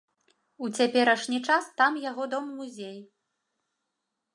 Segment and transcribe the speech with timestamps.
[0.67, 2.99] У цяперашні час там яго дом-музей.